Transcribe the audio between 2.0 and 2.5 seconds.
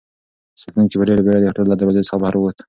څخه بهر